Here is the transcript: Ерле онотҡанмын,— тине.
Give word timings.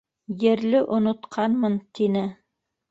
Ерле 0.53 0.81
онотҡанмын,— 0.97 1.81
тине. 2.01 2.27